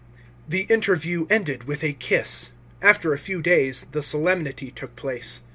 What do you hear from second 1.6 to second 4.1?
with a kiss. After a few days, the